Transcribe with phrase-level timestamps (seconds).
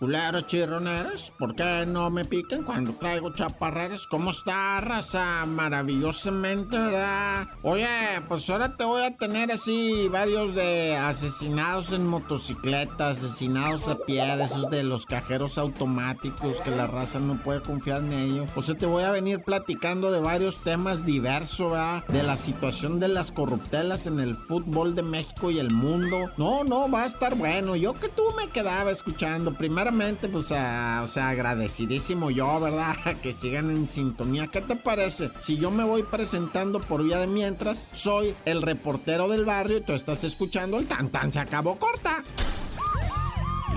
[0.00, 1.32] culeros, chirroneros.
[1.38, 4.06] ¿Por qué no me piquen cuando traigo chaparreras?
[4.06, 5.44] ¿Cómo está, raza?
[5.44, 7.48] Maravillosamente, ¿verdad?
[7.62, 7.86] Oye,
[8.26, 14.24] pues ahora te voy a tener así varios de asesinados en motocicletas, asesinados a pie,
[14.36, 18.48] de esos de los cajeros automáticos que la raza no puede confiar en ellos.
[18.56, 22.06] O sea, te voy a venir platicando de varios temas diversos, ¿verdad?
[22.06, 26.30] De la situación de las corruptelas en el fútbol de México y el mundo.
[26.38, 27.76] No, no, va a estar bueno.
[27.76, 29.52] Yo que tú me quedaba escuchando.
[29.90, 32.94] Pues, o sea, agradecidísimo yo, ¿verdad?
[33.22, 34.46] Que sigan en sintonía.
[34.46, 35.32] ¿Qué te parece?
[35.42, 39.80] Si yo me voy presentando por vía de mientras, soy el reportero del barrio y
[39.80, 42.22] tú estás escuchando el tan tan se acabó corta.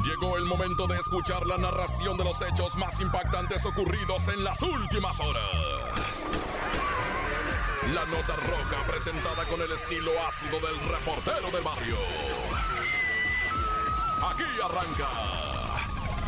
[0.05, 4.61] Llegó el momento de escuchar la narración de los hechos más impactantes ocurridos en las
[4.61, 6.29] últimas horas.
[7.91, 11.97] La nota roja presentada con el estilo ácido del reportero del barrio.
[14.21, 15.62] Aquí arranca.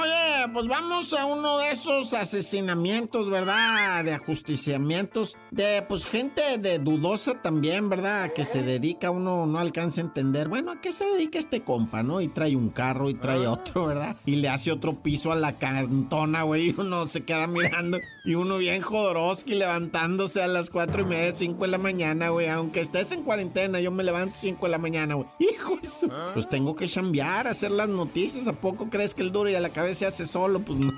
[0.00, 4.04] Oye, pues vamos a uno de esos asesinamientos, ¿verdad?
[4.04, 8.32] De ajusticiamientos de, pues, gente de dudosa también, ¿verdad?
[8.32, 12.02] Que se dedica, uno no alcanza a entender, bueno, ¿a qué se dedica este compa,
[12.02, 12.20] no?
[12.20, 13.52] Y trae un carro y trae ah.
[13.52, 14.16] otro, ¿verdad?
[14.24, 17.98] Y le hace otro piso a la cantona, güey, y uno se queda mirando.
[18.24, 22.48] Y uno bien jodorowski levantándose a las cuatro y media, cinco de la mañana, güey.
[22.48, 25.28] Aunque estés en cuarentena, yo me levanto cinco de la mañana, güey.
[25.38, 26.08] Hijo eso.
[26.12, 26.32] Ah.
[26.34, 28.46] Pues tengo que chambear, hacer las noticias.
[28.46, 30.60] ¿A poco crees que el duro y a la cabeza se hace solo?
[30.60, 30.92] Pues no.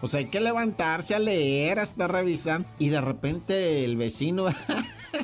[0.00, 2.64] O sea, hay que levantarse a leer, hasta revisar.
[2.78, 4.46] Y de repente el vecino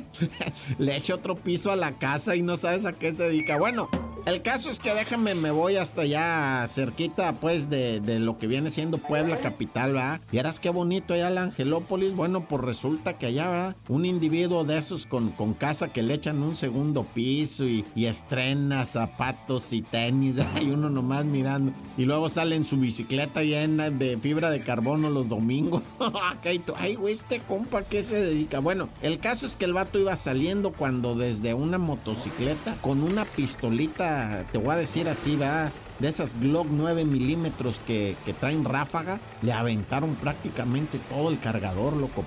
[0.77, 3.57] le echa otro piso a la casa y no sabes a qué se dedica.
[3.57, 3.89] Bueno,
[4.27, 8.71] el caso es que déjame, me voy hasta allá cerquita, pues, de, lo que viene
[8.71, 10.19] siendo Puebla capital, ¿verdad?
[10.33, 12.13] Y eras qué bonito allá la Angelópolis.
[12.13, 13.75] Bueno, pues resulta que allá, ¿verdad?
[13.87, 18.83] Un individuo de esos con, con casa que le echan un segundo piso y, estrena
[18.85, 21.71] zapatos y tenis, y uno nomás mirando.
[21.97, 25.83] Y luego sale en su bicicleta llena de fibra de carbono los domingos.
[26.75, 28.59] Ay, güey, este compa, ¿qué se dedica?
[28.59, 33.23] Bueno, el caso es que el vato iba saliendo cuando desde una motocicleta con una
[33.23, 34.16] pistolita
[34.51, 39.53] te voy a decir así, va, de esas Glock 9 milímetros que, traen ráfaga, le
[39.53, 42.23] aventaron prácticamente todo el cargador, loco.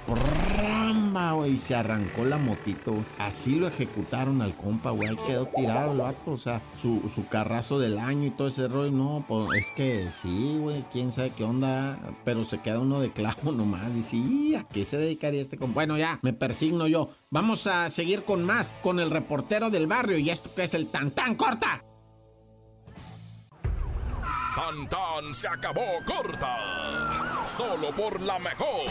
[1.47, 2.95] Y se arrancó la motito.
[3.19, 5.17] Así lo ejecutaron al compa, güey.
[5.27, 8.93] Quedó tirado el vato, o sea, su, su carrazo del año y todo ese rollo.
[8.93, 11.99] No, pues es que sí, güey, quién sabe qué onda.
[12.25, 13.91] Pero se queda uno de clavo nomás.
[13.97, 15.75] Y sí, ¿a qué se dedicaría este compa?
[15.75, 17.11] Bueno, ya, me persigno yo.
[17.31, 20.17] Vamos a seguir con más, con el reportero del barrio.
[20.17, 21.83] Y esto que es el tan tan corta.
[24.55, 27.45] Tan tan se acabó corta.
[27.45, 28.87] Solo por la mejor.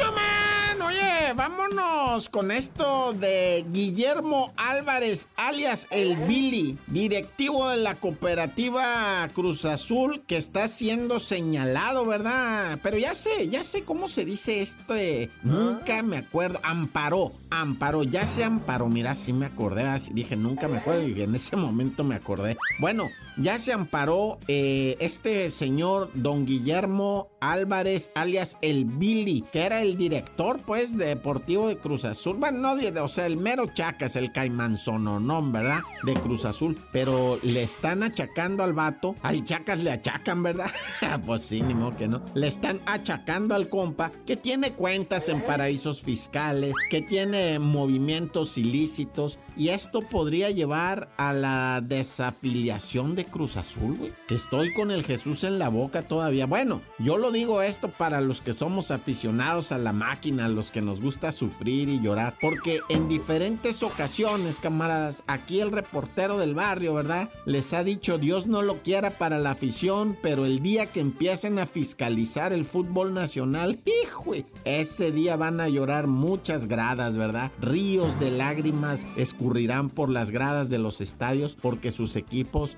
[0.00, 9.28] Man, oye, vámonos con esto de Guillermo Álvarez, alias el Billy, directivo de la cooperativa
[9.34, 12.78] Cruz Azul, que está siendo señalado, ¿verdad?
[12.82, 14.94] Pero ya sé, ya sé cómo se dice esto.
[15.42, 16.58] Nunca me acuerdo.
[16.62, 18.88] Amparó, amparó, ya se amparó.
[18.88, 22.56] Mira, sí me acordé, dije, nunca me acuerdo y en ese momento me acordé.
[22.78, 29.82] Bueno, ya se amparó eh, este señor don Guillermo Álvarez, alias el Billy, que era
[29.82, 32.36] el director, pues, deportivo de Cruz Azul.
[32.36, 35.80] Bueno, no, o sea, el mero Chacas, el no, ¿verdad?
[36.04, 36.78] De Cruz Azul.
[36.92, 39.16] Pero le están achacando al vato.
[39.22, 40.70] Al Chacas le achacan, ¿verdad?
[41.26, 42.22] pues sí, ni modo que no.
[42.34, 49.40] Le están achacando al compa que tiene cuentas en paraísos fiscales, que tiene movimientos ilícitos.
[49.56, 54.12] Y esto podría llevar a la desafiliación de Cruz Azul, güey.
[54.28, 56.46] Estoy con el Jesús en la boca todavía.
[56.46, 60.82] Bueno, yo lo digo esto para los que somos aficionados a la máquina, los que
[60.82, 62.34] nos gusta sufrir y llorar.
[62.40, 67.28] Porque en diferentes ocasiones, camaradas, aquí el reportero del barrio, ¿verdad?
[67.46, 71.58] Les ha dicho, Dios no lo quiera para la afición, pero el día que empiecen
[71.58, 74.32] a fiscalizar el fútbol nacional, hijo,
[74.64, 77.50] ese día van a llorar muchas gradas, ¿verdad?
[77.60, 82.76] Ríos de lágrimas escurrirán por las gradas de los estadios porque sus equipos,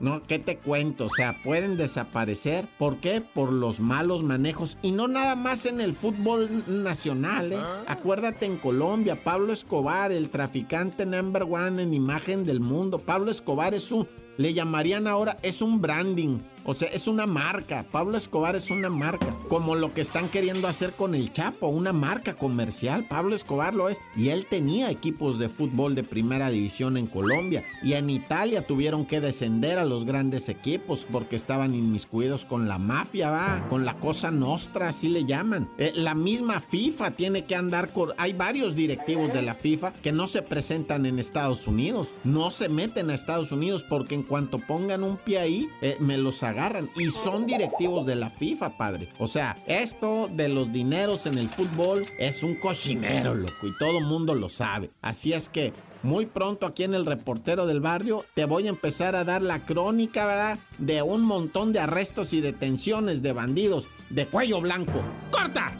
[0.00, 0.22] ¿no?
[0.22, 1.06] ¿Qué te cuento?
[1.06, 2.66] O sea, pueden desaparecer.
[2.78, 3.20] ¿Por qué?
[3.20, 4.78] Por los malos manejos.
[4.82, 7.58] Y no nada más en el fútbol nacional, ¿eh?
[7.58, 7.84] Ah.
[7.88, 12.98] Acuérdate en Colombia, Pablo Escobar, el traficante number one en imagen del mundo.
[12.98, 14.06] Pablo Escobar es un
[14.40, 16.38] le llamarían ahora, es un branding.
[16.64, 17.86] O sea, es una marca.
[17.90, 19.26] Pablo Escobar es una marca.
[19.48, 23.06] Como lo que están queriendo hacer con el Chapo, una marca comercial.
[23.08, 23.98] Pablo Escobar lo es.
[24.16, 27.64] Y él tenía equipos de fútbol de primera división en Colombia.
[27.82, 32.78] Y en Italia tuvieron que descender a los grandes equipos porque estaban inmiscuidos con la
[32.78, 33.66] mafia, va.
[33.68, 35.68] Con la cosa nostra, así le llaman.
[35.78, 38.10] Eh, la misma FIFA tiene que andar con...
[38.18, 42.12] Hay varios directivos de la FIFA que no se presentan en Estados Unidos.
[42.24, 46.18] No se meten a Estados Unidos porque en cuanto pongan un pie ahí, eh, me
[46.18, 46.88] los agarran.
[46.96, 49.08] Y son directivos de la FIFA, padre.
[49.18, 53.66] O sea, esto de los dineros en el fútbol es un cochinero, loco.
[53.66, 54.90] Y todo mundo lo sabe.
[55.02, 59.16] Así es que muy pronto aquí en el reportero del barrio te voy a empezar
[59.16, 60.58] a dar la crónica.
[60.78, 65.00] De un montón de arrestos y detenciones de bandidos de cuello blanco.
[65.30, 65.72] ¡Corta!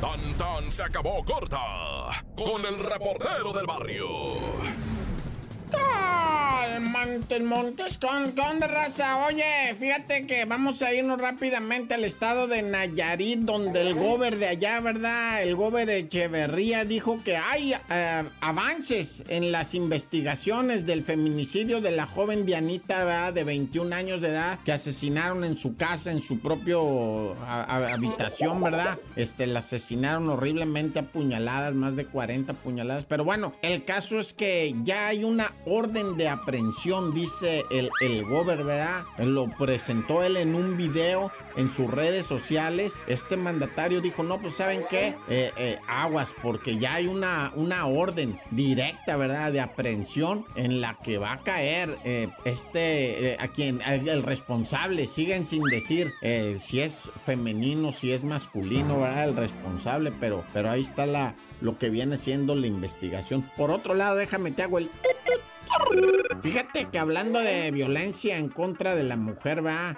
[0.00, 1.58] Tan tan se acabó corta
[2.36, 4.06] con el reportero del barrio.
[7.06, 9.24] Montes, Montes, con, con de raza.
[9.26, 14.48] Oye, fíjate que vamos a irnos rápidamente al estado de Nayarit, donde el gober de
[14.48, 15.42] allá, ¿verdad?
[15.42, 21.92] El gober de Echeverría dijo que hay eh, avances en las investigaciones del feminicidio de
[21.92, 23.32] la joven Dianita, ¿verdad?
[23.32, 28.98] De 21 años de edad, que asesinaron en su casa, en su propio habitación, ¿verdad?
[29.14, 33.04] Este, la asesinaron horriblemente a puñaladas, más de 40 puñaladas.
[33.04, 38.24] Pero bueno, el caso es que ya hay una orden de aprehensión, dice el, el
[38.24, 39.04] Gober, ¿verdad?
[39.18, 42.92] Lo presentó él en un video en sus redes sociales.
[43.06, 45.16] Este mandatario dijo, no, pues ¿saben qué?
[45.28, 49.52] Eh, eh, aguas, porque ya hay una, una orden directa, ¿verdad?
[49.52, 55.06] De aprehensión en la que va a caer eh, este, a quien, el responsable.
[55.06, 56.12] Siguen sin decir
[56.58, 59.28] si es femenino, si es masculino, ¿verdad?
[59.28, 63.42] El responsable, pero, pero ahí está la, lo que viene siendo la investigación.
[63.56, 64.90] Por otro lado, déjame te hago el...
[66.42, 69.96] Fíjate que hablando de violencia en contra de la mujer, va,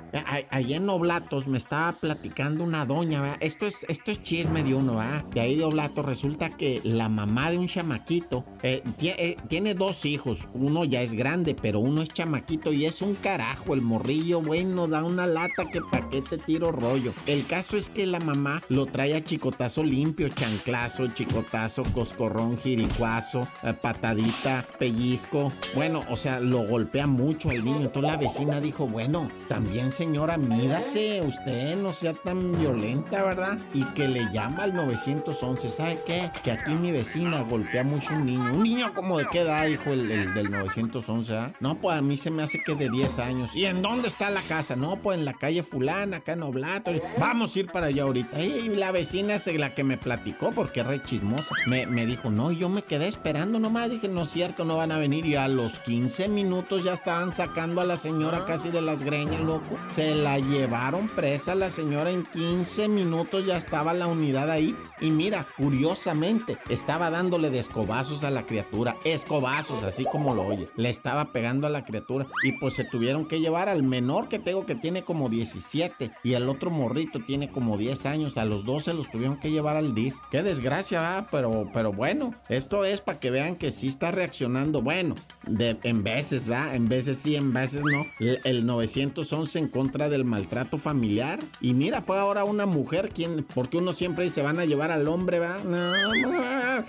[0.50, 3.36] ahí en Oblatos me estaba platicando una doña, va.
[3.40, 5.24] Esto es, esto es chisme de uno, va.
[5.32, 10.04] De ahí de Oblatos resulta que la mamá de un chamaquito eh, eh, tiene dos
[10.04, 10.48] hijos.
[10.54, 13.74] Uno ya es grande, pero uno es chamaquito y es un carajo.
[13.74, 17.12] El morrillo, bueno, da una lata que pa' qué te tiro rollo.
[17.26, 23.46] El caso es que la mamá lo trae a chicotazo limpio, chanclazo, chicotazo, coscorrón, jiricuazo,
[23.64, 25.52] eh, patadita, pellizco.
[25.74, 27.82] Bueno, o sea, lo golpea mucho al niño.
[27.82, 33.58] Entonces la vecina dijo, bueno, también señora, mídase, usted no sea tan violenta, ¿verdad?
[33.74, 35.68] Y que le llama al 911.
[35.68, 36.30] ¿Sabe qué?
[36.42, 38.52] Que aquí mi vecina golpea mucho un niño.
[38.52, 41.36] ¿Un niño como de qué edad, dijo el, del 911?
[41.36, 41.52] ¿ah?
[41.60, 43.54] No, pues a mí se me hace que de 10 años.
[43.54, 44.76] ¿Y en dónde está la casa?
[44.76, 46.92] No, pues en la calle fulana, acá en Oblato.
[47.18, 48.40] Vamos a ir para allá ahorita.
[48.40, 51.54] Y la vecina es la que me platicó porque es re chismosa.
[51.66, 53.90] Me, me dijo, no, yo me quedé esperando nomás.
[53.90, 55.26] Dije, no es cierto, no van a venir.
[55.26, 59.40] Y a los 15 minutos ya estaban sacando a la señora casi de las greñas,
[59.40, 59.76] loco.
[59.88, 64.76] Se la llevaron presa la señora en 15 minutos, ya estaba la unidad ahí.
[65.00, 68.96] Y mira, curiosamente, estaba dándole de escobazos a la criatura.
[69.04, 70.72] Escobazos, así como lo oyes.
[70.76, 72.26] Le estaba pegando a la criatura.
[72.42, 76.12] Y pues se tuvieron que llevar al menor que tengo que tiene como 17.
[76.22, 78.38] Y el otro morrito tiene como 10 años.
[78.38, 80.16] A los 12 los tuvieron que llevar al DIF.
[80.30, 81.28] Qué desgracia, ¿verdad?
[81.30, 84.82] Pero, pero bueno, esto es para que vean que sí está reaccionando.
[84.82, 85.14] Bueno,
[85.46, 86.75] de, en veces, ¿va?
[86.75, 88.05] En veces sí, en veces no.
[88.44, 91.38] El, 911 en contra del maltrato familiar.
[91.61, 95.08] Y mira, fue ahora una mujer quien, porque uno siempre dice, van a llevar al
[95.08, 95.38] hombre.
[95.38, 96.85] No, no.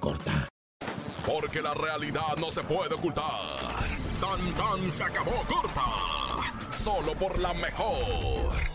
[0.00, 0.48] Corta.
[1.26, 3.24] Porque la realidad no se puede ocultar.
[4.20, 5.84] Tan tan se acabó corta.
[6.72, 8.71] Solo por la mejor.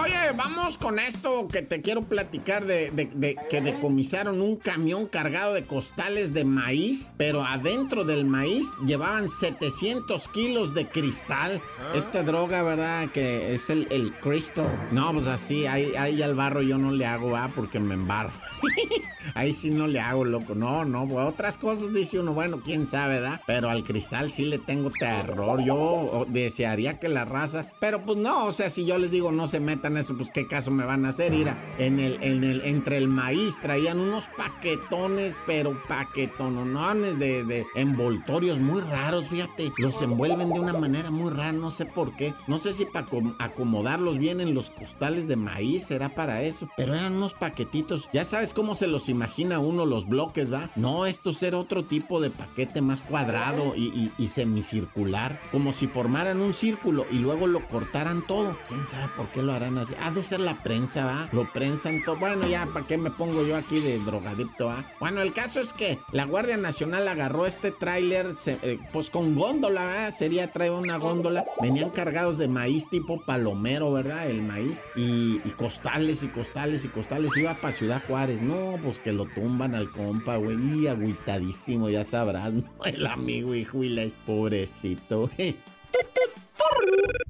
[0.00, 5.64] Oye, vamos con esto que te quiero platicar de, que decomisaron un camión cargado de
[5.64, 11.60] costales de maíz, pero adentro del maíz llevaban 700 kilos de cristal.
[11.80, 11.96] Ah.
[11.96, 13.10] Esta droga, ¿verdad?
[13.10, 14.68] Que es el, el crystal.
[14.92, 17.50] No, pues así, ahí, ahí al barro yo no le hago, ¿ah?
[17.54, 18.32] Porque me embarro.
[19.34, 20.54] ahí sí no le hago, loco.
[20.54, 23.40] No, no, otras cosas dice uno, bueno, quién sabe, ¿verdad?
[23.46, 25.62] Pero al cristal sí le tengo terror.
[25.62, 29.46] Yo desearía que la raza, pero pues no, o sea, si yo les digo no
[29.46, 31.32] se metan eso, pues qué caso me van a hacer.
[31.32, 37.66] Ira, en el, en el, entre el maíz traían unos paquetones, pero paquetonones de, de
[37.74, 39.72] envoltorios muy raros, fíjate.
[39.78, 42.34] Los envuelven de una manera muy rara, no sé por qué.
[42.46, 43.06] No sé si para
[43.38, 48.08] acomodarlos bien en los costales de maíz será para eso, pero eran unos paquetitos.
[48.12, 50.70] Ya sabes cómo se los imagina uno los bloques, ¿va?
[50.76, 56.54] No, esto era otro tipo de paquete más cuadrado y, semicircular, como si formaran un
[56.54, 58.56] círculo y luego lo cortaran todo.
[58.68, 59.94] ¿Quién sabe por qué lo harán así?
[60.00, 61.28] Ha de ser la prensa, ¿va?
[61.32, 62.16] Lo prensan todo.
[62.16, 64.84] Bueno, ya, ¿para qué me pongo yo aquí de drogadicto, ¿va?
[65.00, 69.84] Bueno, el caso es que la Guardia Nacional agarró este tráiler, eh, pues con góndola,
[69.84, 70.12] ¿va?
[70.12, 71.44] Sería traer una góndola.
[71.60, 74.30] Venían cargados de maíz tipo palomero, ¿verdad?
[74.30, 74.80] El maíz.
[74.94, 77.36] Y, y costales y costales y costales.
[77.36, 78.42] Iba para Ciudad Juárez.
[78.42, 80.56] No, pues que lo tumban al compa, güey.
[80.82, 82.64] Y agüitadísimo, ya sabrás, ¿no?
[82.84, 83.66] El amigo y
[83.98, 85.30] es pobrecito.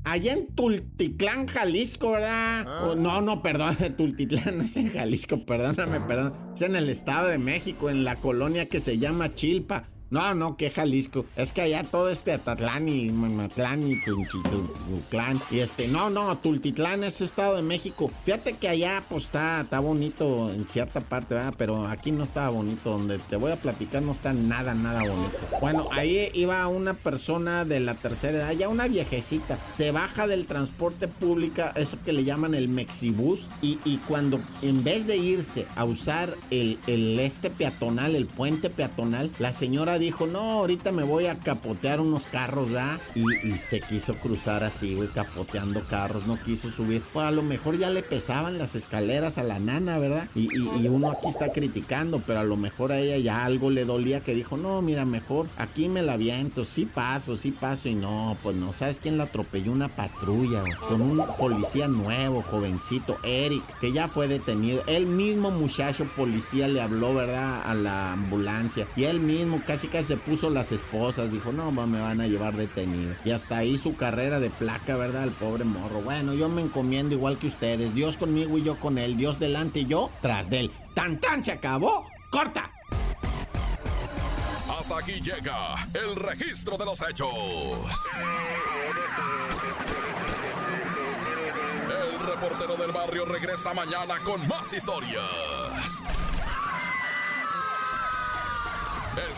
[0.04, 2.64] Allá en Tultitlán, Jalisco, ¿verdad?
[2.66, 2.94] Ah.
[2.96, 6.32] no, no, perdón, Tultitlán no es en Jalisco, perdóname, perdón.
[6.54, 9.84] Es en el Estado de México, en la colonia que se llama Chilpa.
[10.10, 11.26] No, no, que Jalisco.
[11.36, 15.40] Es que allá todo este Atatlán y Mamatlán y Tultitlán.
[15.50, 18.10] Y este, no, no, Tultitlán es Estado de México.
[18.24, 21.54] Fíjate que allá, pues está, está bonito en cierta parte, ¿verdad?
[21.58, 22.90] Pero aquí no estaba bonito.
[22.90, 25.38] Donde te voy a platicar no está nada, nada bonito.
[25.60, 29.58] Bueno, ahí iba una persona de la tercera edad, ya una viejecita.
[29.76, 33.46] Se baja del transporte público, eso que le llaman el Mexibus.
[33.60, 38.70] Y, y cuando en vez de irse a usar el, el este peatonal, el puente
[38.70, 42.98] peatonal, la señora dijo, no, ahorita me voy a capotear unos carros, ¿ya?
[43.14, 43.28] Y,
[43.58, 47.02] se quiso cruzar así, güey, capoteando carros, no quiso subir.
[47.12, 50.28] Pues a lo mejor ya le pesaban las escaleras a la nana, ¿verdad?
[50.34, 50.48] Y,
[50.88, 54.34] uno aquí está criticando, pero a lo mejor a ella ya algo le dolía que
[54.34, 57.88] dijo, no, mira, mejor aquí me la viento, sí paso, sí paso.
[57.88, 59.72] Y no, pues no, ¿sabes quién la atropelló?
[59.72, 64.82] Una patrulla, con un policía nuevo, jovencito, Eric, que ya fue detenido.
[64.86, 67.62] El mismo muchacho policía le habló, ¿verdad?
[67.64, 68.86] A la ambulancia.
[68.96, 72.54] Y él mismo casi que se puso las esposas, dijo, no, me van a llevar
[72.56, 73.14] detenido.
[73.24, 75.24] Y hasta ahí su carrera de placa, ¿verdad?
[75.24, 76.00] El pobre morro.
[76.02, 77.94] Bueno, yo me encomiendo igual que ustedes.
[77.94, 79.16] Dios conmigo y yo con él.
[79.16, 80.70] Dios delante y yo tras de él.
[80.94, 81.42] ¡Tan, tan!
[81.42, 82.06] Se acabó.
[82.30, 82.70] ¡Corta!
[84.78, 87.28] Hasta aquí llega el registro de los hechos.
[91.88, 96.02] El reportero del barrio regresa mañana con más historias.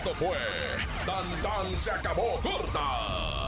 [0.02, 0.38] Esto fue
[1.04, 3.39] Tan Tan se acabó corta